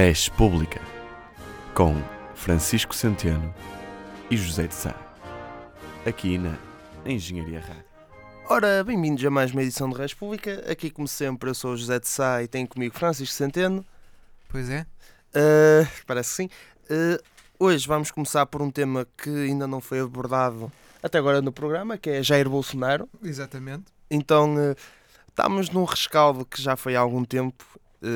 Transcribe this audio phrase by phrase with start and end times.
[0.00, 0.80] Res Pública,
[1.74, 1.92] com
[2.32, 3.52] Francisco Centeno
[4.30, 4.94] e José de Sá,
[6.06, 6.56] aqui na
[7.04, 7.84] Engenharia Rádio.
[8.48, 10.64] Ora, bem-vindos a mais uma edição de Res Pública.
[10.70, 13.84] Aqui, como sempre, eu sou o José de Sá e tenho comigo Francisco Centeno.
[14.48, 14.86] Pois é.
[15.34, 16.50] Uh, parece que sim.
[16.84, 17.20] Uh,
[17.58, 20.70] hoje vamos começar por um tema que ainda não foi abordado
[21.02, 23.08] até agora no programa, que é Jair Bolsonaro.
[23.20, 23.86] Exatamente.
[24.08, 24.76] Então, uh,
[25.28, 27.64] estamos num rescaldo que já foi há algum tempo,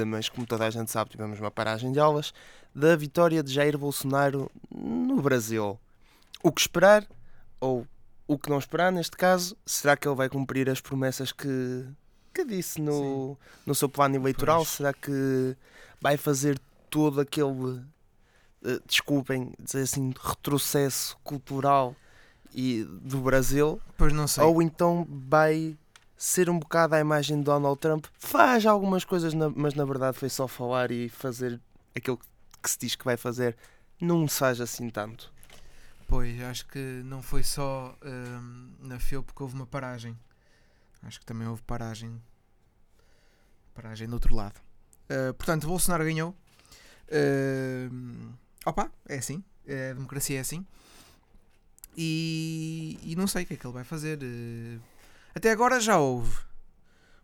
[0.07, 2.33] mas como toda a gente sabe, tivemos uma paragem de aulas,
[2.75, 5.79] da vitória de Jair Bolsonaro no Brasil.
[6.43, 7.07] O que esperar,
[7.61, 7.87] ou
[8.27, 11.85] o que não esperar neste caso, será que ele vai cumprir as promessas que,
[12.33, 14.59] que disse no, no seu plano eleitoral?
[14.59, 14.69] Pois.
[14.69, 15.57] Será que
[16.01, 16.59] vai fazer
[16.89, 17.83] todo aquele,
[18.65, 21.95] eh, desculpem dizer assim, retrocesso cultural
[22.55, 23.81] e, do Brasil?
[23.97, 24.45] Pois não sei.
[24.45, 25.77] Ou então vai
[26.23, 28.07] ser um bocado à imagem de Donald Trump?
[28.17, 31.61] Faz algumas coisas, mas na verdade foi só falar e fazer
[31.97, 32.17] aquilo
[32.63, 33.57] que se diz que vai fazer.
[34.01, 35.33] Não se faz assim tanto.
[36.07, 40.17] Pois, acho que não foi só hum, na FEU porque houve uma paragem.
[41.03, 42.23] Acho que também houve paragem.
[43.75, 44.61] Paragem do outro lado.
[45.11, 46.37] Uh, portanto, Bolsonaro ganhou.
[47.09, 48.33] Uh,
[48.65, 49.43] opa, é assim.
[49.67, 50.65] A democracia é assim.
[51.97, 54.19] E, e não sei o que é que ele vai fazer.
[54.23, 54.92] Uh,
[55.35, 56.39] até agora já houve.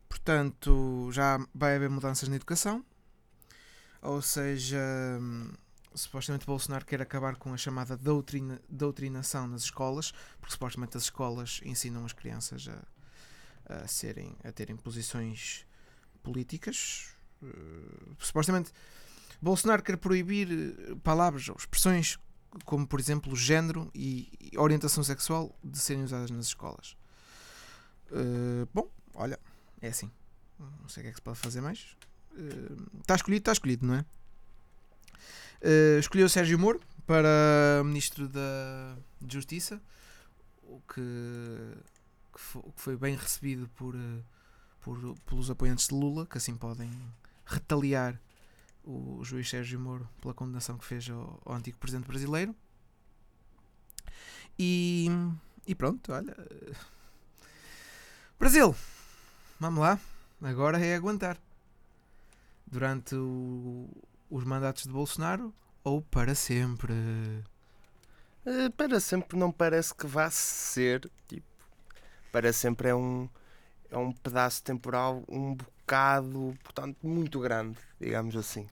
[0.09, 2.85] Portanto, já vai haver mudanças na educação.
[4.01, 4.79] Ou seja,
[5.95, 11.61] supostamente Bolsonaro quer acabar com a chamada doutrina, doutrinação nas escolas, porque supostamente as escolas
[11.65, 15.67] ensinam as crianças a, a serem, a terem posições
[16.23, 17.09] políticas.
[17.43, 17.47] Eh,
[18.19, 18.73] supostamente
[19.41, 22.19] Bolsonaro quer proibir eh, palavras ou expressões
[22.65, 26.97] como, por exemplo, género e orientação sexual de serem usadas nas escolas.
[28.13, 29.39] Eh, bom, olha,
[29.81, 30.11] é assim.
[30.59, 31.97] Não sei o que é que se pode fazer mais.
[33.01, 34.05] Está escolhido, está escolhido, não é?
[35.61, 38.97] Eh, escolheu Sérgio Moro para Ministro da
[39.29, 39.81] Justiça,
[40.63, 41.01] o que,
[42.33, 44.23] que fo- que foi bem recebido por, eh,
[44.81, 46.91] por- pelos apoiantes de Lula, que assim podem
[47.45, 48.21] retaliar
[48.85, 52.55] o juiz Sérgio Moro pela condenação que fez ao, ao antigo presidente brasileiro.
[54.59, 55.09] E,
[55.67, 56.37] e pronto, olha.
[58.39, 58.75] Brasil,
[59.59, 59.99] vamos lá,
[60.43, 61.37] agora é aguentar
[62.67, 63.89] durante o-
[64.31, 66.93] os mandatos de Bolsonaro ou para sempre.
[68.47, 71.11] Eh, para sempre não parece que vá ser.
[71.27, 71.47] Tipo,
[72.33, 73.29] para sempre é um,
[73.91, 78.67] é um pedaço temporal um bocado, portanto, muito grande, digamos assim.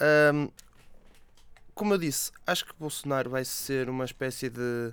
[0.00, 0.48] Ahm,
[1.74, 4.92] como eu disse, acho que Bolsonaro vai ser uma espécie de.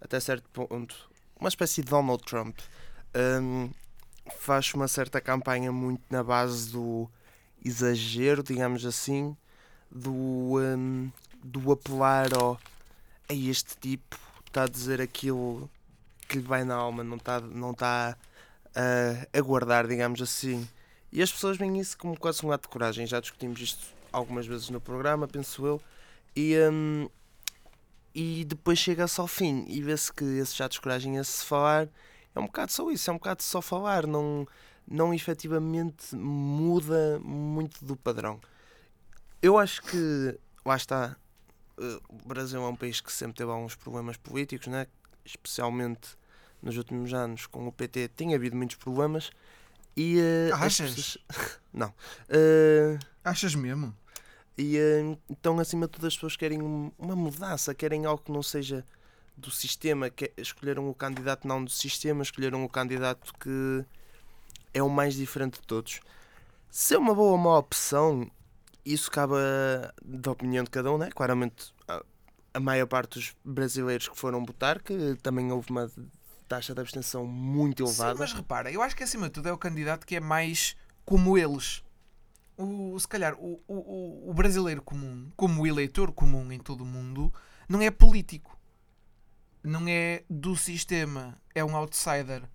[0.00, 1.10] Até certo ponto.
[1.38, 2.58] Uma espécie de Donald Trump.
[3.16, 3.70] Ahm,
[4.38, 7.08] faz uma certa campanha muito na base do
[7.64, 9.34] exagero, digamos assim,
[9.90, 11.10] do, hum,
[11.42, 12.60] do apelar ao
[13.28, 15.68] a este tipo está a dizer aquilo
[16.28, 18.16] que lhe vai na alma, não está não tá
[18.74, 20.68] a, a guardar, digamos assim.
[21.12, 23.06] E as pessoas veem isso como quase um ato de coragem.
[23.06, 25.80] Já discutimos isto algumas vezes no programa, penso eu.
[26.34, 27.08] E, hum,
[28.14, 31.88] e depois chega-se ao fim e vê-se que esse ato de coragem, esse falar,
[32.36, 34.46] é um bocado só isso, é um bocado só falar, não,
[34.86, 38.38] não efetivamente muda muito do padrão.
[39.42, 41.16] Eu acho que, lá está,
[41.78, 44.86] eh, o Brasil é um país que sempre teve alguns problemas políticos, né?
[45.24, 46.16] especialmente
[46.62, 49.30] nos últimos anos com o PT, tem havido muitos problemas.
[49.96, 50.18] E,
[50.52, 50.94] as Achas?
[50.94, 51.18] pessoas-
[51.72, 51.92] não.
[52.28, 53.94] Eh, Achas mesmo?
[54.58, 58.30] e eh, então, acima de tudo, as pessoas querem um- uma mudança, querem algo que
[58.32, 58.84] não seja
[59.36, 60.08] do sistema.
[60.10, 63.84] Que escolheram o candidato não do sistema, escolheram o candidato que
[64.72, 66.00] é o mais diferente de todos.
[66.70, 68.30] Se é uma boa ou má opção,
[68.84, 71.10] isso cabe a- da opinião de cada um, né?
[71.10, 71.74] Claramente,
[72.54, 75.90] a, maior parte dos brasileiros que foram votar, que também houve uma
[76.48, 78.18] taxa de abstenção muito Sim, elevada.
[78.18, 81.36] mas repara, eu acho que acima de tudo é o candidato que é mais como
[81.36, 81.82] eles.
[82.58, 87.32] O, se calhar o, o, o- brasileiro comum, como eleitor comum em todo o mundo,
[87.68, 88.55] não é político.
[89.66, 91.36] Não é do sistema.
[91.52, 92.48] É um outsider.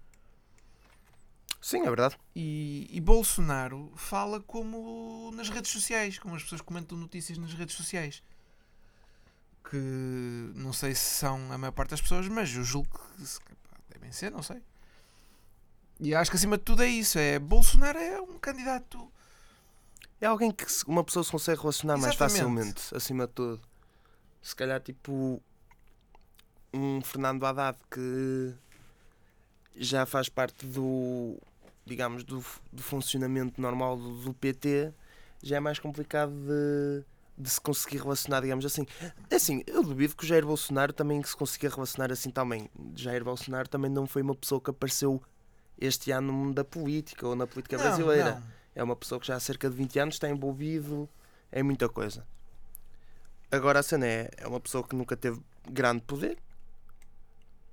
[1.61, 2.17] Sim, é verdade.
[2.33, 7.75] E, e Bolsonaro fala como nas redes sociais, como as pessoas comentam notícias nas redes
[7.75, 8.23] sociais.
[9.69, 9.75] Que
[10.55, 14.13] não sei se são a maior parte das pessoas, mas eu julgo que pá, devem
[14.13, 14.61] ser, não sei.
[15.99, 19.11] E acho que acima de tudo é isso: é Bolsonaro é um candidato.
[20.21, 22.37] É alguém que uma pessoa se consegue relacionar mais Exatamente.
[22.37, 23.61] facilmente, acima de tudo.
[24.41, 25.43] Se calhar, tipo,
[26.73, 28.53] um Fernando Haddad que
[29.75, 31.37] já faz parte do,
[31.85, 34.93] digamos, do, do funcionamento normal do, do PT
[35.43, 37.03] já é mais complicado de,
[37.37, 38.85] de se conseguir relacionar, digamos assim.
[39.29, 42.69] É Assim, eu duvido que o Jair Bolsonaro também se consiga relacionar assim também.
[42.95, 45.21] Jair Bolsonaro também não foi uma pessoa que apareceu
[45.79, 48.35] este ano no mundo da política ou na política Não, brasileira.
[48.35, 48.43] não.
[48.75, 51.09] É uma pessoa que já há cerca de 20 anos está envolvido
[51.51, 52.25] em muita coisa.
[53.51, 56.37] Agora a cena é, é uma pessoa que nunca teve grande poder.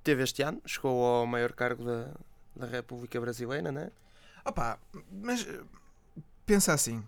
[0.09, 2.11] Teve este ano, chegou ao maior cargo da,
[2.55, 3.91] da República Brasileira, né?
[4.43, 4.79] Opa,
[5.11, 5.61] mas eh,
[6.47, 7.03] pensa assim.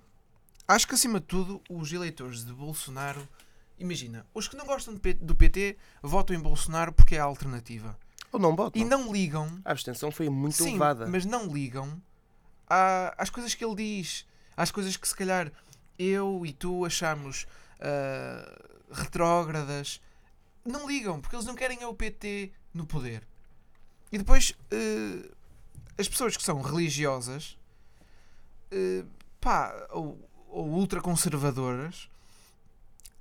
[0.68, 3.28] Acho que acima de tudo os eleitores de Bolsonaro,
[3.80, 7.98] imagina, os que não gostam do PT votam em Bolsonaro porque é a alternativa.
[8.32, 8.80] Ou não votam.
[8.80, 11.08] E não ligam, A abstenção foi muito sim, elevada.
[11.08, 12.00] mas não ligam
[12.70, 15.52] à- às coisas que ele diz, às coisas que se calhar
[15.98, 17.48] eu e tu achamos
[17.80, 18.62] ah,
[18.92, 20.00] retrógradas.
[20.64, 23.28] Não ligam, porque eles não querem é o PT no poder.
[24.12, 25.30] E depois eh,
[25.98, 27.58] as pessoas que são religiosas
[28.72, 29.04] eh,
[29.40, 30.18] pá, ou,
[30.50, 32.10] ou ultraconservadoras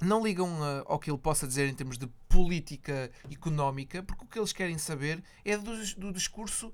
[0.00, 4.26] não ligam ah, ao que ele possa dizer em termos de política económica, porque o
[4.26, 6.72] que eles querem saber é do, do discurso,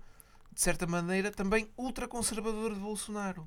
[0.53, 3.47] de certa maneira, também ultraconservador de Bolsonaro.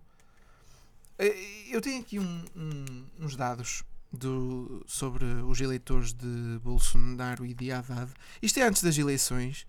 [1.17, 7.53] Eh, Eu tenho aqui um- um- uns dados do- sobre os eleitores de Bolsonaro e
[7.53, 8.11] de Haddad.
[8.41, 9.65] Isto é antes das eleições,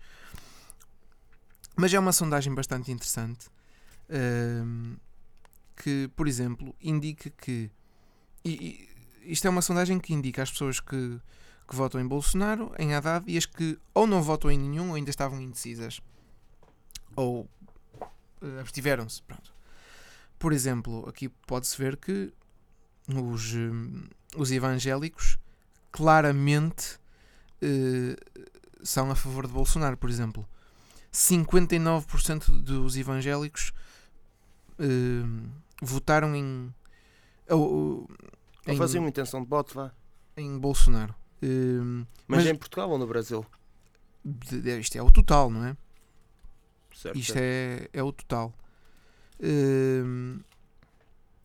[1.75, 3.47] mas é uma sondagem bastante interessante.
[4.13, 4.95] ehm,
[5.77, 7.71] que, por exemplo, indica que.
[8.43, 8.89] e-
[9.23, 11.19] e isto é uma sondagem que indica as pessoas que,
[11.67, 14.95] que votam em Bolsonaro, em Haddad, e as que ou não votam em nenhum ou
[14.95, 16.01] ainda estavam indecisas.
[17.15, 17.47] Ou
[18.41, 19.21] eh, abstiveram-se.
[20.37, 22.33] Por exemplo, aqui pode-se ver que
[23.07, 24.03] os, hum,
[24.35, 25.37] os evangélicos
[25.91, 26.97] claramente
[27.61, 28.15] eh,
[28.83, 30.47] são a favor de Bolsonaro, por exemplo.
[31.11, 33.73] 59% dos evangélicos
[34.79, 35.23] eh,
[35.81, 36.73] votaram em,
[37.49, 38.07] ou-
[38.67, 39.91] ou- faziam uma intenção de voto, vá.
[40.37, 41.13] em Bolsonaro.
[41.41, 41.47] Eh,
[42.27, 43.45] Mas, Mas- em Portugal ou no Brasil?
[44.79, 45.75] isto é o total, não é?
[46.95, 48.53] Certo, Isto é, é o total.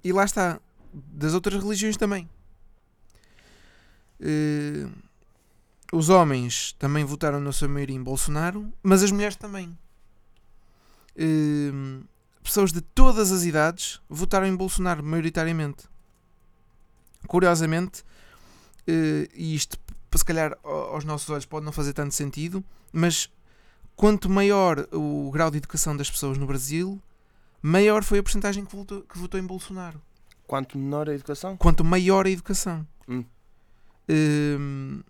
[0.05, 0.61] E lá está.
[0.93, 2.29] Das outras religiões também.
[4.21, 4.93] Hum,
[5.93, 9.77] os homens também votaram na sua maioria em Bolsonaro, mas as mulheres também.
[11.19, 12.03] Hum,
[12.43, 15.85] pessoas de todas as idades votaram em Bolsonaro, maioritariamente.
[17.27, 18.05] Curiosamente,
[18.87, 19.79] eh, e isto
[20.15, 23.29] se calhar ao- aos nossos olhos pode não fazer tanto sentido, mas
[23.95, 27.01] quanto maior o grau de educação das pessoas no Brasil,
[27.61, 30.01] maior foi a porcentagem que votou, que votou em Bolsonaro.
[30.47, 31.57] Quanto menor a educação?
[31.57, 32.87] Quanto maior a educação.
[33.09, 33.25] Hum.
[34.09, 35.03] Hum,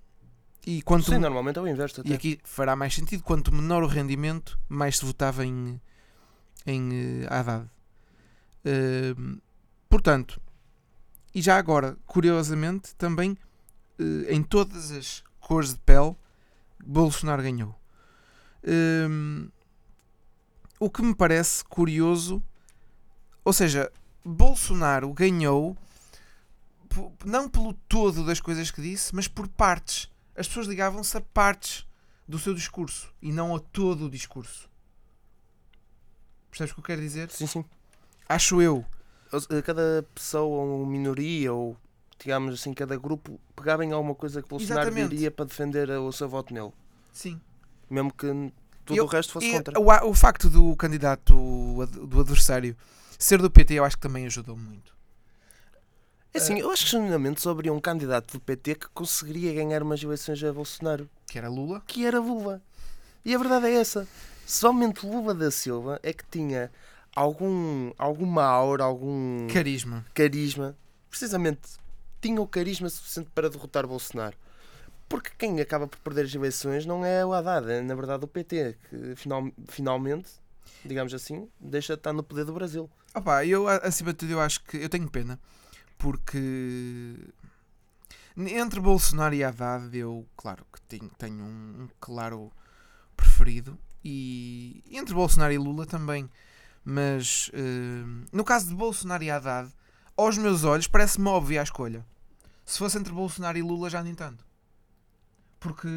[0.67, 2.01] e quanto Sim, normalmente é o inverso.
[2.01, 2.11] Até.
[2.11, 5.81] e aqui fará mais sentido, quanto menor o rendimento, mais se votava em,
[6.67, 7.69] em eh, Haddad.
[8.65, 9.39] Hum,
[9.89, 10.41] portanto,
[11.35, 13.39] e já agora, curiosamente, também
[13.99, 16.17] eh, em todas as cores de pele,
[16.85, 17.79] Bolsonaro ganhou.
[18.67, 19.49] Hum,
[20.81, 22.43] o que me parece curioso,
[23.45, 23.91] ou seja,
[24.25, 25.77] Bolsonaro ganhou
[27.25, 30.09] não pelo todo das coisas que disse, mas por partes.
[30.37, 31.87] As pessoas ligavam-se a partes
[32.29, 34.69] do seu discurso e não a todo o discurso.
[36.51, 37.31] Percebes o que eu quero dizer?
[37.31, 37.65] Sim, sim.
[38.29, 38.85] Acho eu.
[39.39, 41.77] Se- Cada pessoa ou minoria ou
[42.19, 45.11] digamos assim, cada grupo pegava em alguma coisa que Bolsonaro Exatamente.
[45.11, 46.73] diria para defender o seu voto nele.
[47.13, 47.39] Sim.
[47.91, 48.27] Mesmo que
[48.87, 49.79] tudo Eu- o resto fosse contra.
[49.79, 51.35] o, o facto do candidato
[52.07, 52.75] do adversário
[53.19, 54.96] ser do PT, eu acho que também ajudou muito.
[56.37, 59.83] É assim, eu acho que genuinamente só haveria um candidato do PT que conseguiria ganhar
[59.83, 61.83] umas eleições a Bolsonaro, Que era Lula.
[61.87, 62.61] que era Lula.
[63.25, 64.07] E a verdade é essa.
[64.47, 66.71] Somente Lula da Silva é que tinha
[67.15, 70.05] algum, alguma aura, algum Carisma.
[70.15, 70.77] carisma.
[71.09, 71.63] Precisamente,
[72.21, 74.37] tinha o carisma suficiente para derrotar Bolsonaro.
[75.09, 78.29] Porque quem acaba por perder as eleições não é o Haddad, é na verdade o
[78.29, 80.29] PT, que final, finalmente,
[80.85, 82.91] digamos assim, deixa de estar no poder do Brasil.
[83.15, 85.39] Opa, eu acima de tudo eu acho que eu tenho pena
[85.99, 87.17] porque
[88.37, 92.53] entre Bolsonaro e Haddad eu claro que tenho, tenho um, um claro
[93.17, 93.79] preferido.
[94.05, 96.31] E entre Bolsonaro e Lula também.
[96.85, 99.73] Mas eh, no caso de Bolsonaro e Haddad
[100.17, 102.07] aos meus olhos parece-me óbvia a escolha.
[102.65, 104.45] Se fosse entre Bolsonaro e Lula já nem tanto.
[105.59, 105.89] Porque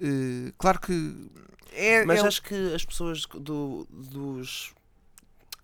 [0.00, 1.30] eh, claro que
[1.72, 4.74] é, Mas é- acho que as pessoas do, dos,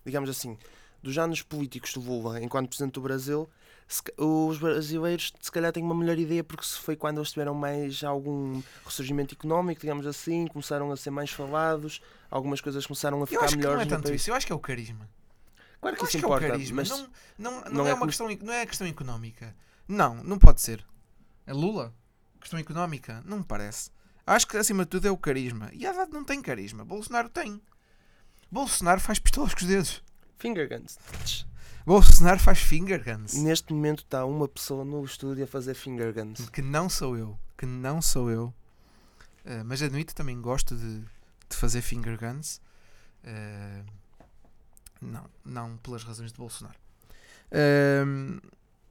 [0.05, 0.57] digamos assim,
[1.03, 3.47] dos anos políticos de Lula enquanto Presidente do Brasil,
[3.87, 7.53] se os brasileiros se calhar têm uma melhor ideia porque se foi quando eles tiveram
[7.53, 13.21] mais algum ressurgimento económico, digamos assim, começaram a ser mais falados, algumas coisas começaram a
[13.21, 14.21] eu ficar acho que não melhores é tanto país.
[14.21, 15.07] isso eu acho que é o carisma
[15.81, 16.75] Claro que Eu isso que é o importa, carisma.
[16.77, 16.97] mas Não,
[17.37, 19.53] não, não, não é, é uma questão, não é a questão económica.
[19.85, 20.83] Não, não pode ser.
[21.45, 21.93] É Lula?
[22.39, 23.21] Questão económica?
[23.25, 23.91] Não me parece.
[24.25, 25.69] Acho que acima de tudo é o carisma.
[25.73, 26.85] E a Haddad não tem carisma.
[26.85, 27.61] Bolsonaro tem.
[28.49, 30.01] Bolsonaro faz pistolas com os dedos.
[30.43, 30.97] Finger guns.
[31.85, 33.33] Bolsonaro faz finger guns.
[33.35, 36.49] Neste momento está uma pessoa no estúdio a fazer finger guns.
[36.49, 37.37] Que não sou eu.
[37.57, 38.53] Que não sou eu.
[39.45, 40.99] Eh, mas admito, também gosto de,
[41.49, 42.59] de fazer finger guns.
[43.23, 43.83] Eh,
[45.01, 46.77] não, não pelas razões de Bolsonaro.
[47.51, 48.39] Ehm,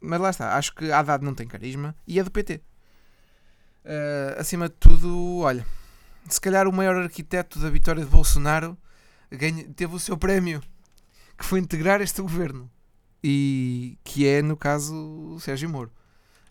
[0.01, 2.61] mas lá está, acho que a Haddad não tem carisma e é do PT.
[3.85, 5.67] Eh, acima de tudo, olha,
[6.29, 8.77] se calhar o maior arquiteto da vitória de Bolsonaro
[9.31, 10.63] ganha- teve o seu prémio,
[11.37, 12.71] que foi integrar este governo,
[13.23, 15.93] e que é, no caso, Sérgio Moro.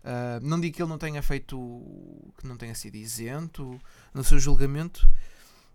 [0.04, 1.56] Uh, não digo que ele não tenha feito,
[2.38, 3.80] que não tenha sido isento
[4.14, 5.08] no seu julgamento,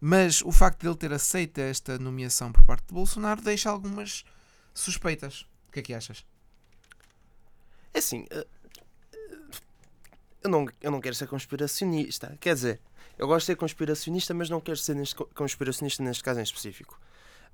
[0.01, 4.25] mas o facto de ele ter aceito esta nomeação por parte de Bolsonaro deixa algumas
[4.75, 5.47] suspeitas.
[5.69, 6.25] O que é que achas?
[7.95, 8.47] É assim, eh,
[10.43, 12.37] eu não, eu não quero ser conspiracionista.
[12.41, 12.81] Quer dizer,
[13.17, 16.43] eu gosto de ser conspiracionista, mas não quero ser neste, co- conspiracionista neste caso em
[16.43, 17.01] específico.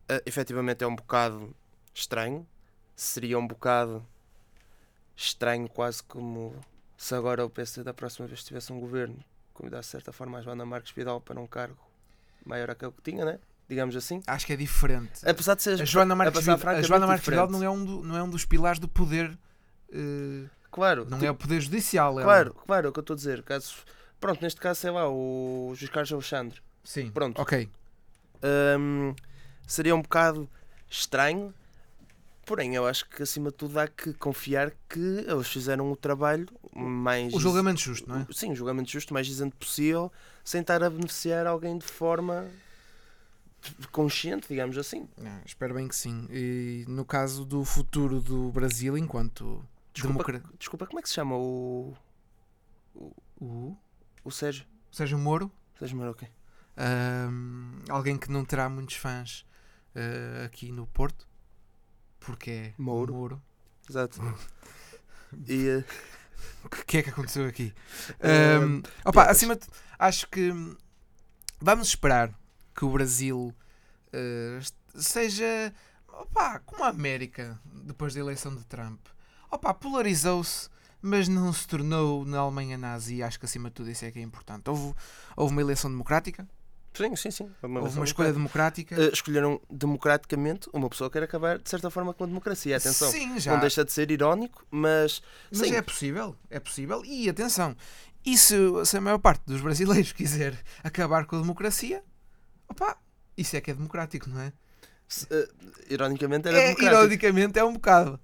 [0.08, 1.54] Eh, efetivamente é um bocado
[1.94, 2.46] estranho.
[2.96, 4.04] Seria um bocado
[5.16, 6.54] estranho, quase como
[6.96, 9.16] se agora o PC da próxima vez tivesse um governo
[9.52, 11.76] convidasse de certa forma a Joana Marques Vidal para um cargo
[12.44, 13.38] maior aquele que tinha, né?
[13.68, 14.22] Digamos assim.
[14.26, 15.26] Acho que é diferente.
[15.28, 18.02] Apesar de ser A Joana Marques, a francamente Joana Marques Vidal não é, um do-
[18.02, 19.36] não é um dos pilares do poder.
[19.92, 22.12] eh, Claro, não tu- é o poder judicial.
[22.18, 22.22] ela.
[22.22, 23.42] Claro, claro, é o que eu estou a dizer.
[23.42, 23.74] Caso,
[24.18, 26.60] pronto, neste caso, sei lá, o Juiz Carlos Alexandre.
[26.82, 27.10] Sim.
[27.10, 27.40] Pronto.
[27.40, 27.68] Ok.
[28.78, 29.14] Hum,
[29.72, 30.48] seria um bocado
[30.90, 31.54] estranho,
[32.44, 36.46] porém, eu acho que acima de tudo há que confiar que eles fizeram o trabalho
[36.74, 37.32] mais.
[37.32, 38.26] O julgamento justo, não é?
[38.32, 40.12] Sim, o julgamento justo, mais isento possível,
[40.44, 42.46] sem estar a beneficiar alguém de forma
[43.90, 45.08] consciente, digamos assim.
[45.24, 46.26] Ah, espero bem que sim.
[46.30, 49.64] E no caso do futuro do Brasil, enquanto
[49.94, 51.94] Desculpa, democra- desculpa como é que se chama o.
[53.40, 53.76] o
[54.24, 54.64] O Sérgio?
[54.90, 56.28] Sérgio Moro, Sérgio Moro, ok.
[56.76, 59.44] Ahm, alguém que não terá muitos fãs
[59.94, 61.26] ah, aqui no Porto,
[62.20, 63.40] porque é Mouro.
[63.88, 64.20] Exato.
[65.48, 65.66] E.
[65.68, 65.84] eh,
[66.64, 67.72] O que é que aconteceu aqui?
[68.20, 69.66] eh, Ahm, opa, acima de,
[69.98, 70.76] acho que hum,
[71.60, 72.32] vamos esperar
[72.76, 73.54] que o Brasil
[74.58, 75.72] est- seja
[76.08, 79.00] opa, como a América depois da eleição de Trump.
[79.50, 80.68] Opa, polarizou-se,
[81.00, 83.22] mas não se tornou na Alemanha nazi.
[83.22, 84.68] Acho que acima de tudo isso é que é importante.
[84.68, 84.94] Houve,
[85.36, 86.46] houve uma eleição democrática,
[86.94, 87.50] Sim, sim, sim.
[87.62, 88.94] Uma houve uma escolha democrática.
[88.94, 92.76] eh, escolheram democraticamente uma pessoa que quer acabar de certa forma com a democracia.
[92.76, 93.52] Atenção, Sim, já.
[93.52, 97.02] não deixa de ser irónico, mas Mas sim, é possível, é possível.
[97.04, 97.74] E atenção,
[98.24, 102.02] e se, se a maior parte dos brasileiros quiser acabar com a democracia,
[102.68, 102.96] opá,
[103.36, 104.52] isso é que é democrático, não é?
[105.12, 105.48] se, eh,
[105.90, 106.96] ironicamente era é democrático.
[106.96, 108.20] ironicamente é um bocado.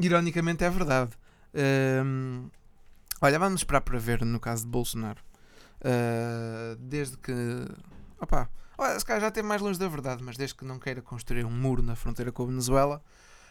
[0.00, 1.12] Ironicamente é verdade.
[2.04, 2.48] Hum,
[3.20, 5.22] olha, vamos esperar para ver no caso de Bolsonaro.
[5.80, 7.32] Uh, desde que.
[8.20, 8.48] Opá,
[8.98, 11.50] se calhar já tem mais longe da verdade, mas desde que não queira construir um
[11.50, 13.02] muro na fronteira com a Venezuela,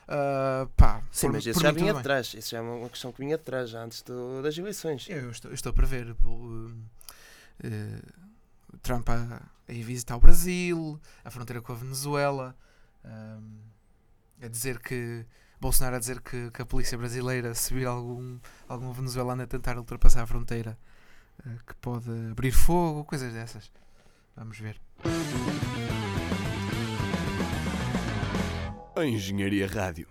[0.08, 1.98] uh, pá, Sim, por- mas isso já vinha bem.
[1.98, 2.34] de trás.
[2.34, 5.08] Isso já é uma questão que vinha de trás, já antes do- das eleições.
[5.10, 6.26] Eu estou, eu estou a prever uh,
[7.64, 12.56] uh, Trump a, a ir visitar o Brasil, a fronteira com a Venezuela,
[13.06, 13.60] um,
[14.42, 15.26] a dizer que
[15.60, 18.38] Bolsonaro a dizer que, que a polícia brasileira, se vir algum,
[18.70, 20.78] algum venezuelano a tentar ultrapassar a fronteira,
[21.66, 23.72] que pode abrir fogo, coisas dessas.
[24.38, 24.80] Vamos ver.
[28.96, 30.08] A Engenharia Rádio.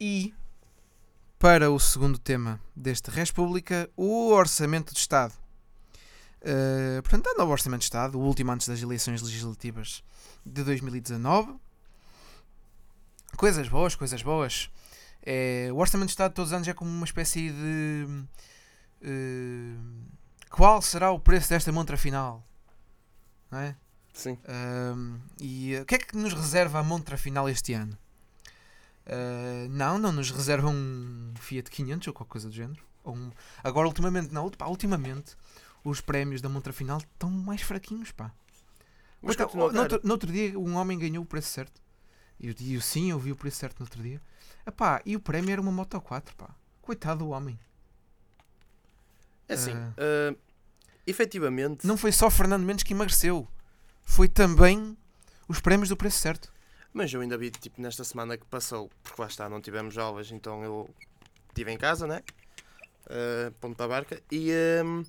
[0.00, 0.32] E
[1.38, 5.34] para o segundo tema deste República, o Orçamento de Estado.
[6.40, 10.02] Uh, portanto, dando ao Orçamento de Estado, o último antes das eleições legislativas
[10.44, 11.56] de 2019.
[13.36, 14.70] Coisas boas, coisas boas.
[15.22, 18.06] É, o Orçamento de Estado todos os anos é como uma espécie de.
[19.02, 19.78] uh,
[20.50, 22.42] qual será o preço desta montra final?
[23.50, 23.76] Não é?
[24.12, 24.38] Sim.
[24.96, 27.96] Um, e uh, o que é que nos reserva a montra final este ano?
[29.06, 32.82] Uh, não, não nos reserva um Fiat 500 ou qualquer coisa do género.
[33.04, 33.30] Um-
[33.64, 35.36] Agora, ultimamente, não, pá, ultimamente,
[35.84, 38.30] os prémios da montra final estão mais fraquinhos, pá.
[39.22, 41.80] Mas continua oh, no, outro, no outro dia, um homem ganhou o preço certo.
[42.38, 44.20] E eu, eu sim, eu vi o preço certo no outro dia.
[44.66, 46.50] Epá, e o prémio era uma Moto 4, pá.
[46.80, 47.58] Coitado do homem.
[49.48, 49.92] É assim, Ah.
[49.96, 50.36] eh,
[51.10, 53.46] efetivamente, Não foi só Fernando Mendes que emagreceu.
[54.02, 54.96] Foi também
[55.48, 56.52] os prémios do preço certo.
[56.92, 60.30] mas eu ainda vi tipo, nesta semana que passou, porque lá está, não tivemos aulas,
[60.30, 60.88] então eu
[61.48, 62.22] estive em casa, né?
[63.06, 65.02] Uh, ponto da barca, e ehm,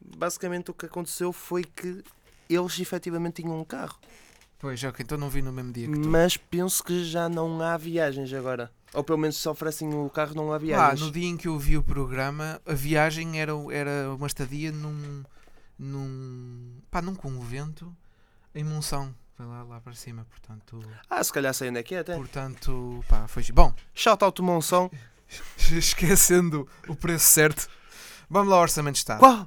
[0.00, 2.02] basicamente o que aconteceu foi que
[2.48, 3.98] eles efetivamente tinham um carro.
[4.64, 6.08] Pois, ok, então não vi no mesmo dia que tu.
[6.08, 8.72] Mas penso que já não há viagens agora.
[8.94, 11.02] Ou pelo menos se oferecem o carro, não há Ah, viagens.
[11.02, 15.22] no dia em que eu vi o programa, a viagem era, era uma estadia num.
[15.78, 16.80] num.
[16.90, 17.94] pá, num convento
[18.54, 19.14] em Monção.
[19.36, 20.80] Foi lá, lá para cima, portanto.
[21.10, 22.16] Ah, se calhar sei onde é que é até.
[22.16, 23.44] Portanto, pá, foi.
[23.52, 24.90] Bom, Shout out to Monção.
[25.76, 27.68] esquecendo o preço certo,
[28.30, 29.18] vamos lá ao Orçamento de Estado.
[29.18, 29.46] Qual?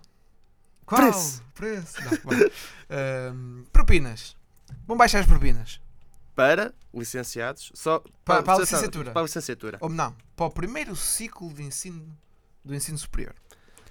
[0.85, 1.01] Qual?
[1.01, 1.41] Preço.
[1.55, 1.95] Preço.
[2.03, 2.37] Não.
[2.95, 4.36] Ahm, propinas.
[4.85, 5.79] Vão baixar as propinas.
[6.35, 7.71] Para licenciados.
[7.73, 9.11] Só Para- para a licença- licenciatura.
[9.11, 9.77] Para a licenciatura.
[9.81, 12.15] Ou não, para o primeiro ciclo de ensino
[12.63, 13.33] do ensino superior.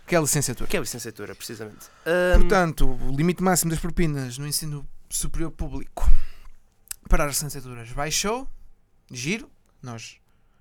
[0.07, 0.69] Que é a licenciatura.
[0.71, 1.87] Que é a licenciatura, precisamente.
[2.07, 6.09] Ahm, Portanto, o limite máximo das propinas no ensino superior público
[7.09, 8.49] para as licenciaturas baixou,
[9.11, 9.51] giro,
[9.83, 10.19] nós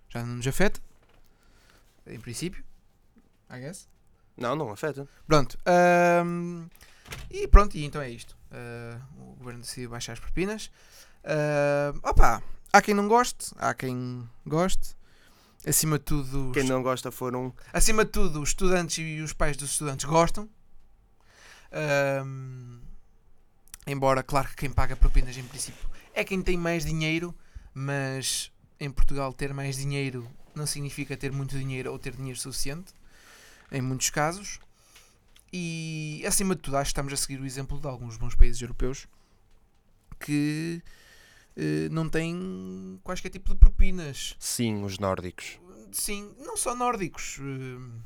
[0.10, 0.80] já não nos afeta,
[2.08, 2.64] em princípio,
[3.52, 3.88] I guess.
[4.38, 5.08] não, não afeta.
[5.28, 6.66] Pronto, ahm,
[7.30, 8.36] e pronto, e então é isto.
[8.56, 10.72] Ah, o governo decidiu baixar as propinas.
[11.24, 14.96] Ah, opa, há quem não goste, há quem goste.
[15.68, 17.54] Acima de tudo, Quem não gosta foram.
[17.74, 20.48] Acima de tudo, os estudantes e os pais dos estudantes gostam.
[21.72, 22.80] Ahm,
[23.88, 27.34] embora, claro que quem paga propinas em princípio é quem tem mais dinheiro,
[27.74, 32.94] mas em Portugal ter mais dinheiro não significa ter muito dinheiro ou ter dinheiro suficiente,
[33.72, 34.60] em muitos casos.
[35.58, 38.62] E acima de tudo, acho que estamos a seguir o exemplo de alguns bons países
[38.62, 39.08] europeus
[40.20, 40.84] que
[41.56, 44.36] eh, não têm quaisquer tipo de propinas.
[44.38, 45.58] Sim, os nórdicos.
[45.94, 47.38] Sim, não só nórdicos.
[47.40, 48.02] eh,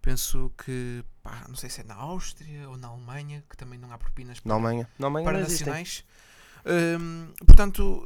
[0.00, 3.90] penso que, pá, não sei se é na Áustria ou na Alemanha, que também não
[3.90, 4.88] há propinas Na para, Alemanha.
[5.00, 6.04] Na Alemanha para nacionais.
[7.00, 8.04] Hum, portanto,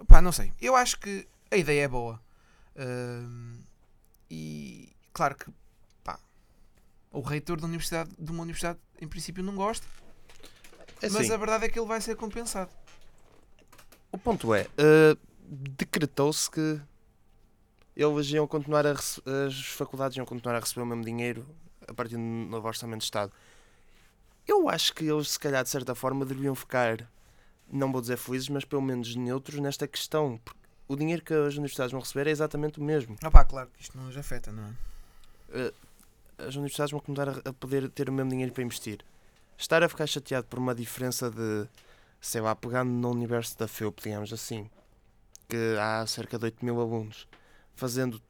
[0.00, 0.50] eh, pá, não sei.
[0.58, 2.18] Eu acho que a ideia é boa.
[2.74, 3.60] Hum,
[4.30, 5.50] e claro que,
[7.16, 9.86] o reitor da universidade, de uma universidade, em princípio, não gosta,
[11.00, 12.70] É mas assim, a verdade é que ele vai ser compensado.
[14.12, 15.18] O ponto é, uh,
[15.48, 16.78] decretou-se que
[17.96, 21.46] eles iam continuar a as faculdades iam continuar a receber o mesmo dinheiro
[21.88, 23.32] a partir do novo orçamento de Estado.
[24.46, 27.10] Eu acho que eles, se calhar, de certa forma, deviam ficar,
[27.72, 30.38] não vou dizer felizes, mas pelo menos neutros nesta questão.
[30.44, 33.16] Porque o dinheiro que as universidades vão receber é exatamente o mesmo.
[33.22, 35.72] Ah pá, claro que isto não nos afeta, não é?
[36.38, 38.98] As universidades vão começar a- poder ter o mesmo dinheiro para investir.
[39.56, 41.66] Estar a ficar chateado por uma diferença de,
[42.20, 44.68] sei lá, pegando no universo da FEUP, digamos assim,
[45.48, 47.26] que há cerca de 8 mil alunos,
[47.74, 48.20] fazendo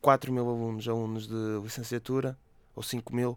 [0.00, 2.38] 4 mil alunos alunos de licenciatura,
[2.76, 3.36] ou 5 mil,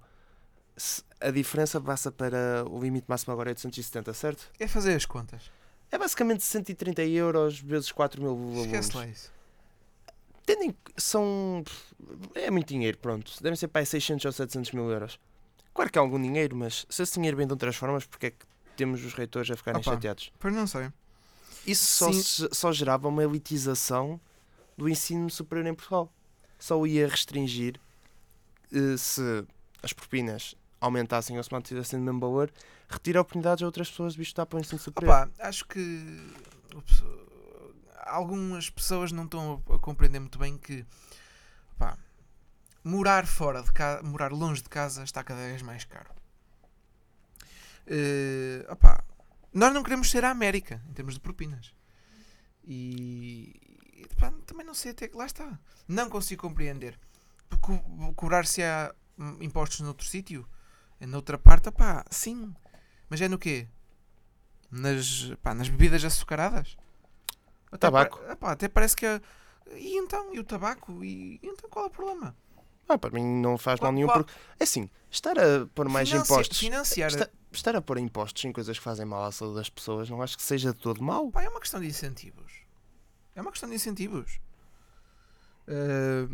[1.19, 4.49] a diferença passa para o limite máximo agora é de 170, certo?
[4.59, 5.51] É fazer as contas.
[5.91, 8.65] É basicamente 130 euros vezes 4 mil alunos.
[8.65, 9.31] Esquece lá isso.
[10.53, 11.63] Tendo em- são.
[12.35, 13.31] É muito dinheiro, pronto.
[13.41, 15.19] Devem ser para aí 600 ou 700 mil euros.
[15.73, 18.31] Claro que é algum dinheiro, mas se esse dinheiro vem de outras formas, porque é
[18.31, 19.91] que temos os reitores a ficarem Opa.
[19.93, 20.31] chateados?
[20.39, 20.89] Pois não sei.
[21.65, 24.19] Isso só, se- só gerava uma elitização
[24.77, 26.11] do ensino superior em Portugal.
[26.59, 27.79] Só ia restringir
[28.73, 29.21] eh, se
[29.83, 32.51] as propinas aumentassem ou se mantivessem no mesmo valor,
[32.89, 35.13] retira oportunidades a outras pessoas de estudar para o ensino superior.
[35.27, 35.79] Opa, acho que
[38.05, 40.85] algumas pessoas não estão a compreender muito bem que
[41.75, 41.97] opá,
[42.83, 46.09] morar fora de casa, morar longe de casa está cada vez mais caro.
[48.69, 49.03] Opá,
[49.53, 51.73] nós não queremos ser a América em termos de propinas.
[52.63, 53.55] E,
[53.93, 55.59] e, pá, também não sei até que lá está.
[55.87, 56.97] Não consigo compreender.
[57.59, 58.93] Co- Cobrar-se a
[59.41, 60.47] impostos noutro sítio,
[61.01, 62.53] noutra parte, opá, sim.
[63.09, 63.67] Mas é no quê?
[64.73, 66.77] nas, pá, nas bebidas açucaradas.
[67.71, 68.19] Até Tabaco.
[68.29, 69.05] epá, até parece que.
[69.75, 70.33] E então?
[70.33, 71.03] E o tabaco?
[71.03, 72.35] E, e então qual é o problema?
[72.89, 74.07] Ah, para mim não faz mal Qual- nenhum.
[74.07, 76.59] qual- Porque, é assim, estar a pôr mais Financia- impostos.
[76.59, 77.09] Financiar.
[77.09, 80.21] Está- estar a pôr impostos em coisas que fazem mal à saúde das pessoas não
[80.21, 81.31] acho que seja de todo mau.
[81.31, 82.51] Pá, é uma questão de incentivos.
[83.35, 84.39] É uma questão de incentivos.
[85.67, 86.27] Ah,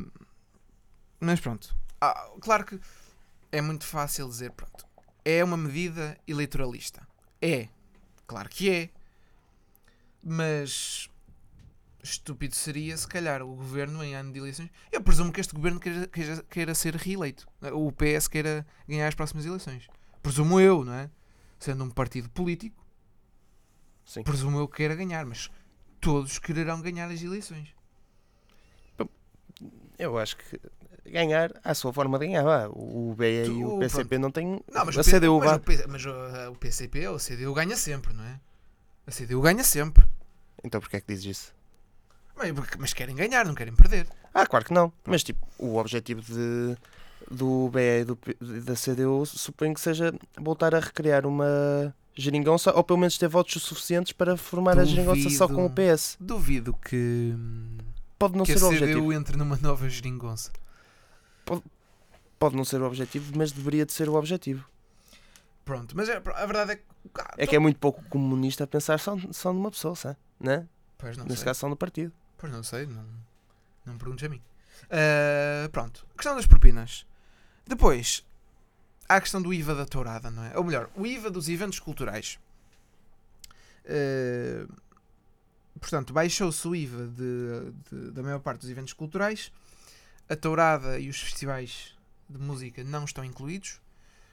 [1.19, 1.75] mas pronto.
[2.01, 2.79] Ah, claro que
[3.51, 4.85] é muito fácil dizer, pronto.
[5.23, 7.07] É uma medida eleitoralista.
[7.41, 7.67] É.
[8.25, 8.89] Claro que é.
[10.23, 11.09] Mas
[12.09, 14.69] estúpido seria se calhar o governo em ano de eleições.
[14.91, 17.47] Eu presumo que este governo queira, queira, queira ser reeleito.
[17.73, 19.87] O PS queira ganhar as próximas eleições.
[20.21, 21.09] Presumo eu, não é?
[21.59, 22.75] Sendo um partido político,
[24.05, 24.23] Sim.
[24.23, 25.49] presumo eu que queira ganhar, mas
[25.99, 27.73] todos quererão ganhar as eleições.
[29.97, 30.59] Eu acho que
[31.09, 32.69] ganhar, à sua forma de ganhar.
[32.69, 34.61] O BE e Tu- o PCP não têm.
[34.71, 38.13] Não, mas, a CDU mas, o, mas o, o PCP ou o CDU ganha sempre,
[38.13, 38.39] não é?
[39.07, 40.05] A CDU ganha sempre.
[40.63, 41.55] Então porquê é que dizes isso?
[42.77, 44.07] Mas, querem ganhar, não querem perder.
[44.33, 44.91] Ah, claro que não.
[45.05, 46.77] Mas tipo, o objetivo de,
[47.31, 48.17] do BE e do,
[48.63, 53.61] da CDU suponho que seja voltar a recriar uma geringonça ou pelo menos ter votos
[53.63, 55.93] suficientes para formar a geringonça só com o Duvido.
[55.95, 56.17] PS.
[56.19, 57.33] Duvido que,
[58.19, 58.99] Pode não que ser a o objetivo.
[59.01, 60.51] CDU entre numa nova geringonça.
[62.39, 64.63] Pode não ser o objetivo, mas deveria de ser o objetivo.
[65.65, 66.83] Pronto, mas é- a verdade é que.
[67.19, 70.17] ah, É que é muito pouco comunista pensar só, só numa pessoa, sabe?
[70.39, 70.67] Né?
[70.97, 71.45] Pois não Nesse sei.
[71.45, 72.13] caso, só no partido.
[72.37, 73.05] Pois não sei, não,
[73.85, 74.41] não me perguntes a mim.
[74.89, 77.05] Ah, pronto, questão das propinas.
[77.65, 78.23] Depois,
[79.09, 80.57] há a questão do IVA da tourada, não é?
[80.57, 82.39] Ou melhor, o IVA dos eventos culturais.
[83.85, 84.67] Ah,
[85.79, 89.51] portanto, baixou-se o IVA de, de- da maior parte dos eventos culturais.
[90.29, 91.95] A tourada e os festivais
[92.29, 93.79] de música não estão incluídos.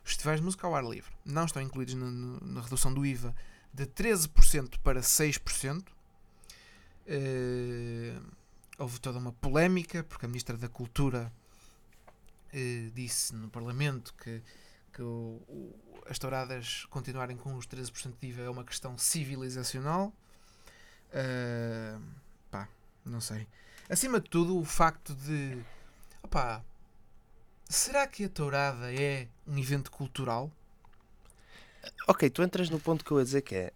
[0.05, 3.07] Os festivais de música ao ar livre não estão incluídos no- no- na redução do
[3.07, 3.35] IVA
[3.73, 5.94] de 13% para 6%.
[7.07, 8.17] Eh,
[8.79, 11.33] houve toda uma polémica porque a Ministra da Cultura
[12.53, 14.43] eh, disse no Parlamento que,
[14.93, 15.75] que o- o-
[16.09, 20.13] as touradas continuarem com os 13% de IVA é uma questão civilizacional.
[21.13, 21.97] Eh,
[22.51, 22.69] pá,
[23.05, 23.47] não sei.
[23.89, 25.63] Acima de tudo, o facto de.
[26.23, 26.63] Opá,
[27.69, 30.51] será que a tourada é um evento cultural?
[32.09, 33.73] Ok, tu entras no ponto que eu ia dizer que é.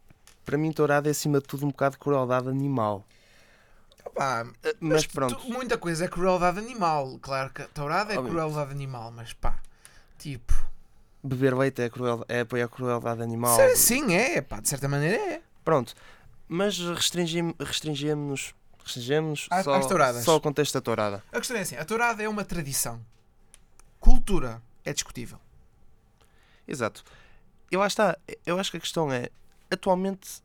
[0.47, 3.05] Para mim, tourada é acima de tudo um bocado de crueldade animal.
[4.19, 5.37] Opá, Eh, Mas Mas pronto.
[5.37, 7.19] tu- muita coisa é crueldade animal.
[7.21, 8.31] Claro que a tourada é Obviamente.
[8.31, 9.61] crueldade animal, mas pá,
[10.19, 10.53] tipo.
[11.23, 13.57] Beber leite é, cruel, é apoiar a crueldade animal.
[13.57, 15.43] Sim, sim, é, pá, de certa maneira é.
[15.65, 15.95] Pronto.
[16.49, 18.55] Mas restringim- restringimos-nos
[18.85, 20.25] restringimos Às- só, às touradas.
[20.25, 21.23] só o contexto da tourada.
[21.33, 23.05] A questão é assim: a tourada é uma tradição.
[24.01, 25.39] Cultura é discutível.
[26.67, 27.05] Exato.
[27.71, 28.17] E lá está.
[28.47, 29.29] Eu acho que a questão é,
[29.71, 30.43] atualmente,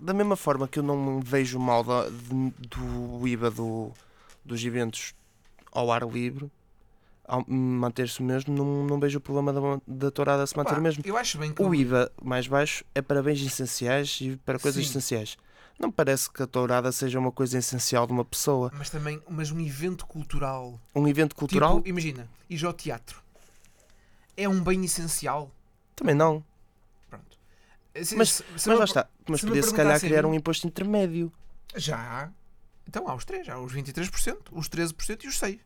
[0.00, 3.90] da mesma forma que eu não vejo mal de- do IVA do,
[4.44, 5.14] dos eventos
[5.70, 6.50] ao ar livre,
[7.24, 10.82] ao manter-se o mesmo, não, não vejo o problema da, da tourada se manter o
[10.82, 11.02] mesmo.
[11.06, 11.62] Eu acho bem que.
[11.62, 14.90] O IVA mais baixo é para bens essenciais e para coisas Sim.
[14.90, 15.36] essenciais.
[15.78, 18.70] Não parece que a tourada seja uma coisa essencial de uma pessoa.
[18.76, 20.78] Mas também, mas um evento cultural.
[20.94, 23.20] Um evento cultural, Tipo, imagina, ir ao teatro.
[24.36, 25.50] É um bem essencial.
[25.96, 26.44] também não.
[27.92, 28.06] Pronto.
[28.06, 29.08] Se- Mas- se- Mas me- lá está.
[29.28, 31.32] Mas se podia se calhar criar mim- um imposto intermédio.
[31.76, 32.30] Já.
[32.88, 35.60] Então há os três, há os 23%, os 13% e os 6%.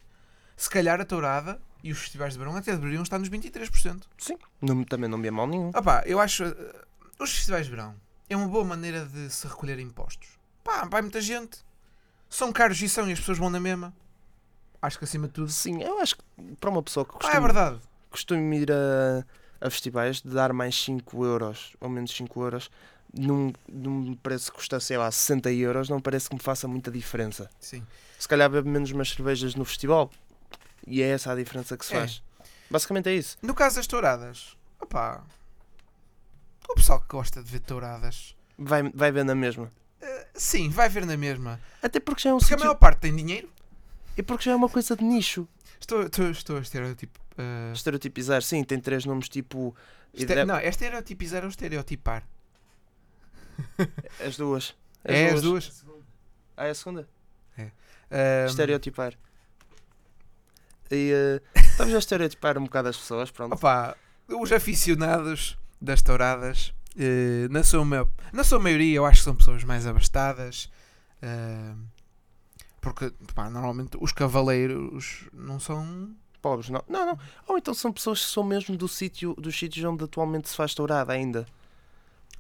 [0.57, 4.09] Se calhar a tourada e os festivais de verão até deveriam estar nos 23%.
[4.19, 4.37] Sim.
[4.61, 5.71] Não, também não me é mal nenhum.
[5.75, 6.45] Ah pá, eu acho.
[6.45, 6.75] eh,
[7.19, 7.95] os festivais de verão
[8.29, 10.29] é uma boa maneira de se recolher impostos.
[10.65, 11.59] Pá, vai muita gente.
[12.29, 13.95] São caros e são e as pessoas vão na mesma.
[14.83, 15.51] Acho que acima de tudo.
[15.51, 16.23] Sim, eu acho que
[16.61, 17.81] para uma pessoa que Ah, é costuma, verdade.
[18.11, 19.25] costuma ir a,
[19.67, 22.71] a festivais de dar mais 5 euros ou menos 5 euros
[23.13, 26.91] num, num preço que custa, sei lá, 60 euros, não parece que me faça muita
[26.91, 27.51] diferença.
[27.61, 27.85] Sim.
[28.19, 30.11] Se calhar bebo menos umas cervejas no festival
[30.87, 31.99] e é essa a diferença que se É.
[32.01, 32.23] faz.
[32.71, 33.37] Basicamente é isso.
[33.43, 35.23] No caso das touradas, opá,
[36.69, 39.71] o pessoal que gosta de ver touradas, Vai, vai ver na mesma.
[40.01, 41.61] eh, sim, vai ver na mesma.
[41.83, 43.49] Até porque já é um Porque a sítio- maior parte tem dinheiro.
[44.17, 45.47] E porque já é uma coisa de nicho.
[45.81, 47.11] Estou, estou, estou a estereotip.
[47.37, 49.75] eh, Estereotipizar, sim, tem três nomes tipo.
[50.15, 52.25] este- ide- Não, é estereotipizar ou estereotipar?
[54.27, 54.75] As duas.
[55.05, 55.85] é as duas.
[56.57, 57.09] Ah, é a segunda?
[57.59, 59.15] Ahm, Estereotipar.
[60.91, 63.55] E eh, estamos a estereotipar um bocado as pessoas, pronto.
[63.55, 63.97] Opá,
[64.29, 67.85] os aficionados das touradas, eh, na, sua,
[68.33, 70.71] na sua maioria, eu acho que são pessoas mais abastadas.
[71.23, 71.85] ahm,
[72.93, 76.11] porque, pá, normalmente os cavaleiros não são.
[76.41, 76.83] Pobres, não.
[76.89, 77.19] Não, não.
[77.49, 80.75] Ou então são pessoas que são mesmo do sítio, dos sítios onde atualmente se faz
[80.75, 81.47] tourada ainda.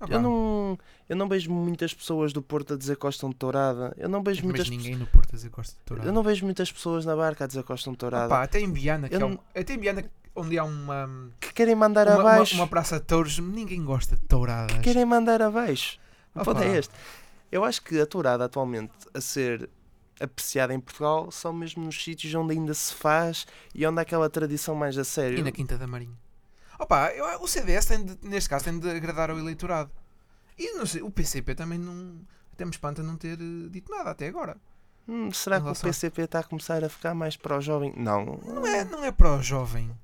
[0.00, 0.78] Opá, Eu não,
[1.08, 3.92] eu não vejo muitas pessoas do Porto a dizer que gostam de tourada.
[3.96, 6.08] Eu não vejo mas muitas ninguém no Porto a dizer que gosta de tourada.
[6.08, 8.26] Eu não vejo muitas pessoas na barca a dizer que gostam de tourada.
[8.26, 10.04] Opá, até em Viana, que Eu é um- até em Viana,
[10.36, 12.54] onde há uma, Que querem mandar uma, uma, abaixo.
[12.54, 14.76] uma praça de touros, ninguém gosta de touradas.
[14.76, 15.98] Que querem mandar abaixo.
[16.34, 16.64] O ponto Opa.
[16.64, 16.92] é este.
[17.50, 19.68] Eu acho que a tourada atualmente a ser
[20.20, 24.28] apreciada em Portugal são mesmo nos sítios onde ainda se faz e onde há aquela
[24.30, 25.38] tradição mais a sério.
[25.38, 26.16] E na Quinta da Marinha.
[26.78, 29.90] Opa, eu, o CDS tem de, neste caso tem de agradar ao eleitorado.
[30.58, 32.20] E não sei, o PCP também não.
[32.52, 34.56] Até me espanta não ter eh, dito nada até agora.
[35.08, 37.92] Hum, será que o PCP está a começar a ficar mais para o jovem?
[37.96, 38.40] Não.
[38.44, 39.94] Não é, não é para o jovem.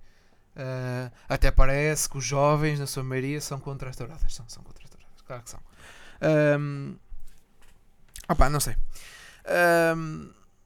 [0.54, 4.32] Ah, até parece que os jovens, na sua maioria, são contra as touradas.
[4.32, 5.22] São, são contra as touradas.
[5.26, 5.60] Claro que são.
[6.20, 6.94] Ahm,
[8.28, 8.76] opa, não sei.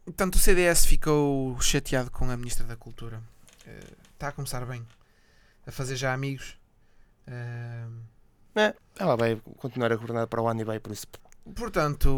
[0.05, 3.23] Portanto, o CDS ficou chateado com a Ministra da Cultura.
[3.67, 4.87] Eh, Está a começar bem.
[5.67, 6.57] A fazer já amigos.
[7.29, 8.01] Ahm,
[8.55, 11.07] É, ela vai continuar a governar para o ano e vai por isso.
[11.55, 12.09] Portanto,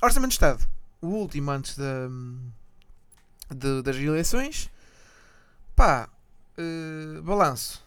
[0.00, 0.66] Orçamento de Estado,
[1.02, 2.08] o último antes da,
[3.54, 4.70] de- das eleições.
[5.76, 6.08] Pá,
[6.56, 7.84] eh, balanço.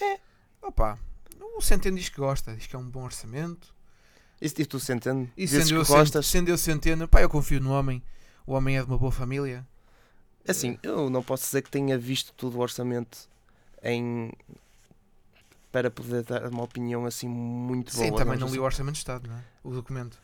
[0.00, 0.18] É.
[0.62, 0.98] Opa,
[1.56, 3.74] o Centeno diz que gosta, diz que é um bom orçamento.
[4.42, 5.30] E, e tu sentendo?
[5.36, 8.02] E sendo eu, sendo eu Centeno, pá, eu confio no homem.
[8.44, 9.64] O homem é de uma boa família.
[10.46, 13.28] Assim, eu não posso dizer que tenha visto todo o orçamento
[13.82, 14.32] em.
[15.70, 18.04] para poder dar uma opinião assim muito boa.
[18.06, 19.40] Sim, também vamos não li o Orçamento de Estado, não é?
[19.62, 20.18] O documento.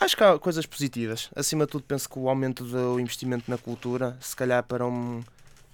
[0.00, 1.30] Acho que há coisas positivas.
[1.36, 5.22] Acima de tudo, penso que o aumento do investimento na cultura, se calhar para um.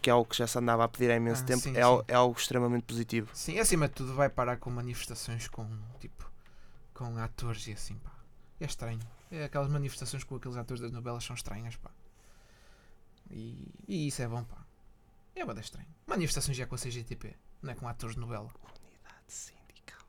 [0.03, 1.83] que é algo que já se andava a pedir há imenso Ah, tempo, sim, é,
[1.83, 2.03] sim.
[2.09, 3.31] é algo extremamente positivo.
[3.33, 5.67] Sim, acima de tudo vai parar com manifestações com,
[5.99, 6.28] tipo,
[6.99, 8.11] com atores e assim, pá.
[8.61, 8.99] É estranho.
[9.31, 11.91] É aquelas manifestações com aqueles atores das novelas são estranhas, pá.
[13.31, 14.59] E, e isso é bom, pá.
[15.37, 15.87] É bada estranho.
[16.09, 18.51] Manifestações já com a CGTP, não é com atores de novela.
[18.83, 20.01] Unidade sindical.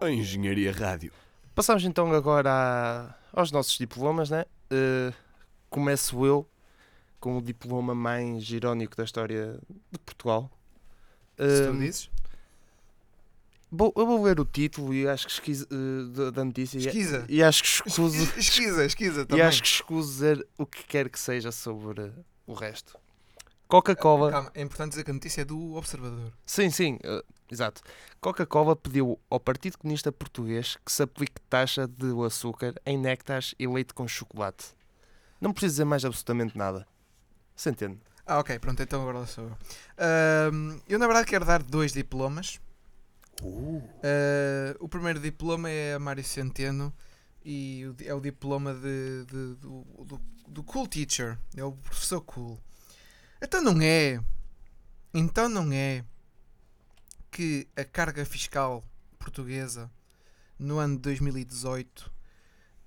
[0.00, 1.12] A Engenharia Rádio.
[1.54, 4.44] Passamos então agora a- aos nossos diplomas, né?
[4.70, 5.12] Eh,
[5.68, 6.48] começo eu
[7.20, 9.58] com o diploma mais irónico da história
[9.90, 10.50] de Portugal.
[11.50, 12.10] Se tu dizes.
[13.70, 17.24] vou- eu vou ler o título e acho que esquizo, eh, da, notícia e- Esquiza.
[17.28, 19.44] e, acho que escuso, Esquiza, esquiza e também.
[19.44, 22.12] acho que escuso dizer o que quer que seja sobre
[22.46, 22.98] o resto.
[23.68, 24.30] Coca-Cola.
[24.30, 26.30] Calma, é importante dizer que a notícia é do Observador.
[26.44, 27.80] Sim, sim, eh, exato.
[28.20, 33.66] Coca-Cola pediu ao Partido Comunista Português que se aplique taxa de açúcar em néctares e
[33.66, 34.66] leite com chocolate.
[35.40, 36.86] Não preciso dizer mais absolutamente nada.
[37.56, 37.98] Se entende?
[38.26, 39.58] Ah, ok, pronto, então agora sou eu.
[39.98, 42.60] Ahm, eu, na verdade, quero dar dois diplomas.
[44.02, 46.92] Ah, o primeiro diploma é a Mário Centeno
[47.44, 51.36] e é o diploma de, de- do, do, do Cool Teacher.
[51.56, 52.58] É o professor Cool.
[53.40, 54.20] Então não é.
[55.12, 56.04] Então não é
[57.30, 58.84] que a carga fiscal
[59.18, 59.90] portuguesa
[60.58, 62.12] no ano de 2018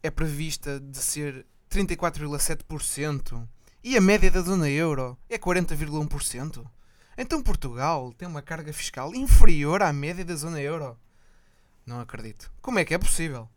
[0.01, 3.47] é prevista de ser 34,7%
[3.85, 6.65] e a média da zona euro é 40,1%.
[7.15, 10.97] Então Portugal tem uma carga fiscal inferior à média da zona euro.
[11.85, 12.51] Não acredito.
[12.63, 13.47] Como é que é possível?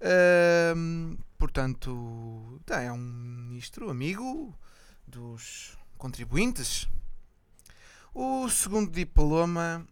[0.00, 4.58] Ahm, portanto, é um ministro amigo
[5.06, 6.88] dos contribuintes.
[8.14, 9.86] O segundo diploma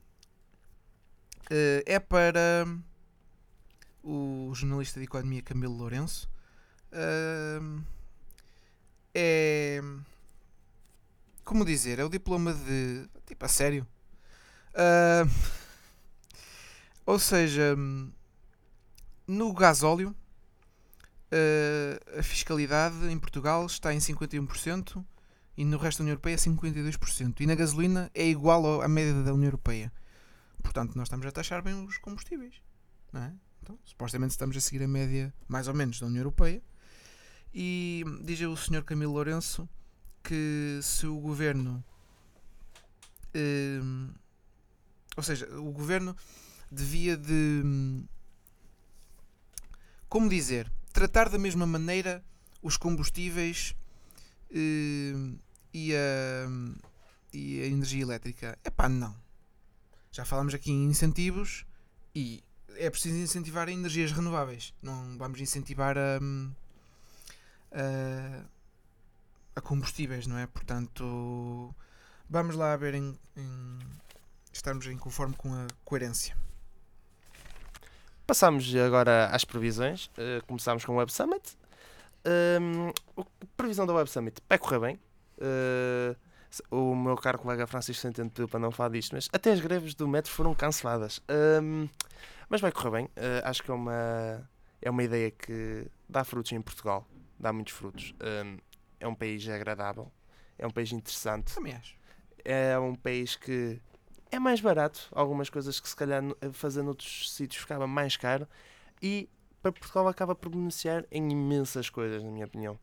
[1.50, 2.66] eh, é para
[4.02, 6.26] o jornalista de economia Camilo Lourenço.
[6.90, 7.84] Ahm,
[9.18, 9.80] é
[11.46, 13.86] como dizer, é o diploma de tipo a sério.
[14.74, 15.24] Ah,
[17.06, 17.76] ou seja,
[19.26, 20.14] no gasóleo
[21.30, 25.04] ah, a fiscalidade em Portugal está em 51%
[25.56, 27.40] e no resto da União Europeia 52%.
[27.40, 29.92] E na gasolina é igual à média da União Europeia.
[30.62, 32.56] Portanto, nós estamos a taxar bem os combustíveis.
[33.12, 33.32] Não é?
[33.62, 36.60] Então, supostamente estamos a seguir a média mais ou menos da União Europeia.
[37.58, 38.84] E diz o Sr.
[38.84, 39.66] Camilo Lourenço
[40.22, 41.82] que se o governo.
[43.34, 44.10] hum,
[45.16, 46.14] ou seja, o governo
[46.70, 47.62] devia de.
[50.06, 50.70] Como dizer?
[50.92, 52.22] Tratar da mesma maneira
[52.60, 53.74] os combustíveis
[54.54, 55.38] hum,
[55.72, 56.48] e, a,
[57.32, 58.58] e a energia elétrica.
[58.62, 59.16] Epá, não.
[60.12, 61.64] Já falamos aqui em incentivos
[62.14, 62.44] e
[62.76, 64.74] é preciso incentivar energias renováveis.
[64.82, 66.18] Não vamos incentivar a.
[66.20, 66.52] hum,
[67.72, 68.44] a
[69.54, 70.46] a combustíveis, não é?
[70.46, 71.74] Portanto,
[72.28, 73.78] vamos lá ver em, em
[74.52, 76.36] estarmos em conforme com a coerência.
[78.26, 80.06] Passamos agora às previsões.
[80.08, 81.56] Uh, começámos com o Web Summit.
[82.60, 83.24] Um, o-
[83.56, 85.00] previsão da Web Summit vai correr bem.
[85.38, 86.16] Uh,
[86.70, 89.94] o meu caro colega Francisco Centeno pediu para não falar disto, mas até as greves
[89.94, 91.20] do metro foram canceladas.
[91.62, 91.88] Um,
[92.48, 93.04] mas vai correr bem.
[93.06, 94.50] Uh, acho que é uma,
[94.82, 97.06] é uma ideia que dá frutos em Portugal.
[97.38, 98.14] Dá muitos frutos.
[98.20, 98.58] Um,
[98.98, 100.10] é um país agradável.
[100.58, 101.54] É um país interessante.
[101.54, 101.96] Também acho.
[102.44, 103.80] é um país que
[104.30, 105.08] é mais barato.
[105.12, 106.22] Algumas coisas que se calhar
[106.52, 108.48] fazer noutros sítios ficava mais caro.
[109.02, 109.28] E
[109.62, 112.78] para Portugal acaba por beneficiar em imensas coisas, na minha opinião.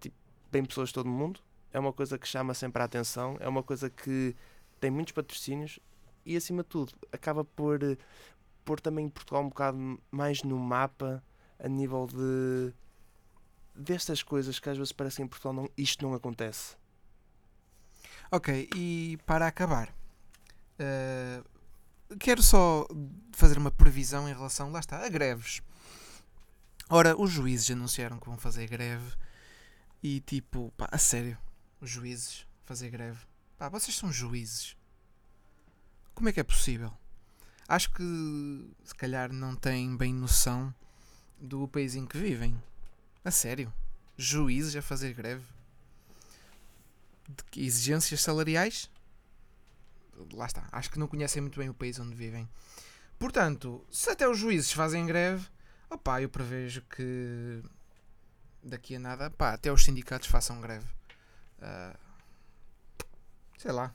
[0.00, 0.16] Tipo,
[0.50, 1.40] bem pessoas de todo o mundo.
[1.72, 3.36] É uma coisa que chama sempre a atenção.
[3.40, 4.34] É uma coisa que
[4.80, 5.78] tem muitos patrocínios.
[6.24, 7.96] E acima de tudo, acaba por eh,
[8.64, 11.22] pôr também Portugal um bocado mais no mapa
[11.58, 12.72] a nível de
[13.74, 16.76] destas coisas que às vezes parecem em Portugal não, isto não acontece.
[18.30, 19.92] Ok, e para acabar,
[20.78, 21.42] eh,
[22.18, 22.86] quero só
[23.32, 25.60] fazer uma previsão em relação, lá está, a greves.
[26.88, 29.14] Ora, os juízes anunciaram que vão fazer greve
[30.02, 31.36] e tipo, pá, a sério,
[31.80, 33.18] os juízes fazer greve.
[33.58, 34.76] Pá, vocês são juízes.
[36.14, 36.92] Como é que é possível?
[37.68, 40.74] Acho que se calhar não têm bem noção
[41.40, 42.60] do país em que vivem.
[43.24, 43.72] A sério.
[44.16, 45.44] Juízes a fazer greve.
[47.52, 48.90] de exigências salariais.
[50.32, 50.68] Lá está.
[50.72, 52.48] Acho que não conhecem muito bem o país onde vivem.
[53.18, 55.46] Portanto, se até os juízes fazem greve,
[55.88, 57.62] opá, eu prevejo que
[58.62, 60.86] daqui a nada, pá, até os sindicatos façam greve.
[61.60, 61.96] Ah,
[63.58, 63.94] sei lá.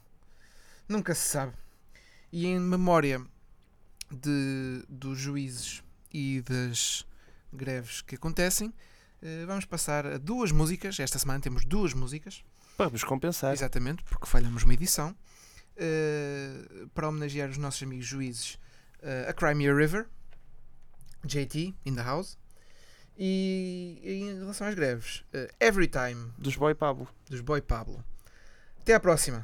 [0.88, 1.54] Nunca se sabe.
[2.32, 3.26] E em memória
[4.12, 5.84] de, dos juízes
[6.14, 7.06] e das
[7.52, 8.74] greves que acontecem,
[9.46, 11.00] vamos passar a duas músicas.
[11.00, 12.44] Esta semana temos duas músicas.
[12.78, 13.54] Para vos compensar.
[13.54, 15.16] Exatamente, porque falhamos uma edição.
[15.78, 18.58] eh, para homenagear os nossos amigos juízes,
[19.02, 20.08] eh, a Crimea River,
[21.26, 22.38] JT, in the house.
[23.18, 27.08] E em relação às greves, eh, Every Time, Dos Boy Pablo.
[27.30, 28.04] dos Boy Pablo.
[28.80, 29.44] Até à próxima.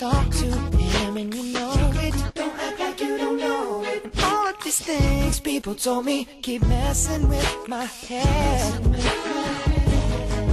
[0.00, 0.46] talk to
[0.78, 2.14] him and you know it.
[2.32, 4.02] Don't act like you don't know it.
[4.02, 8.72] And all of these things people told me keep messing with my head.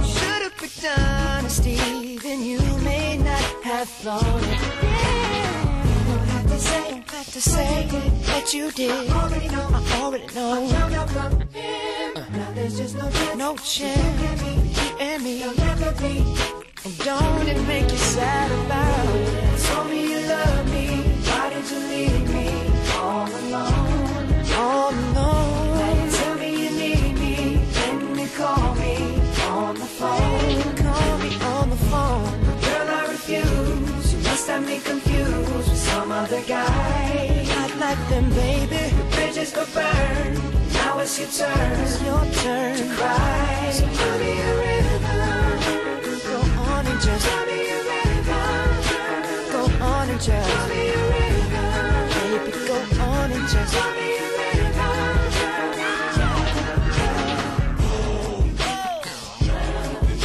[0.04, 4.60] Should've picked honesty, then you may not have thought it.
[4.82, 6.08] Yeah.
[6.08, 7.88] Don't have to say, don't have to say
[8.26, 8.90] that you did.
[8.90, 10.62] I already know, I already know.
[10.62, 12.14] I found out from him.
[12.36, 13.36] Now there's just no chance.
[13.38, 14.42] No chance.
[14.42, 15.38] You and me.
[15.38, 16.67] There'll never be.
[16.84, 19.60] Don't it make you sad about it?
[19.66, 20.86] Told me you love me.
[21.26, 22.48] Why did you leave me
[22.94, 24.44] all alone?
[24.54, 26.04] All alone.
[26.04, 27.56] You tell me you need me.
[27.72, 28.94] Then you call me
[29.48, 30.76] on the phone.
[30.76, 32.40] Call me on the phone.
[32.62, 34.14] Girl, I refuse.
[34.14, 37.44] You must have me confused with some other guy.
[37.56, 38.94] Not like them, baby.
[38.96, 40.34] The bridges go burn.
[40.74, 41.80] Now it's your turn.
[41.80, 43.70] It's your turn to cry.
[43.72, 44.77] So tell me a
[47.08, 47.26] just.
[49.52, 50.68] Go on and just.
[52.28, 55.08] Baby, go on and just river.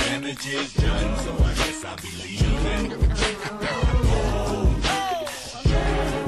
[0.06, 2.90] damage is done, so I guess I'll be leaving.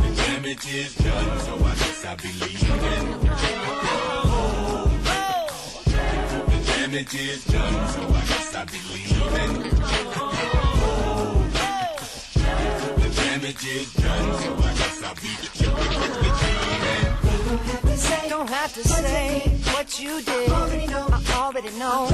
[0.02, 3.06] The damage is done, so I guess I'll be leaving.
[6.46, 10.35] The damage is done, so I guess I'll be leaving.
[13.46, 13.54] Don't
[18.50, 19.40] have to say
[19.72, 20.50] what you did.
[20.50, 21.08] I already know.
[21.12, 22.08] I already know.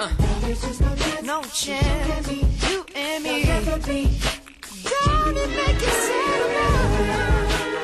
[0.00, 0.08] Uh.
[1.22, 2.32] No chance.
[2.70, 3.44] You and me.
[3.44, 3.66] Don't
[5.36, 7.81] it make you sad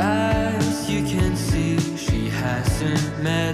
[0.00, 3.53] As you can see, she hasn't met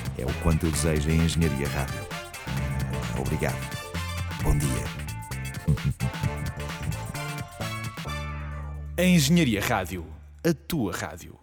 [0.17, 2.07] É o quanto eu desejo em Engenharia Rádio.
[3.19, 3.55] Obrigado.
[4.43, 4.69] Bom dia.
[8.97, 10.05] A Engenharia Rádio.
[10.43, 11.40] A tua rádio.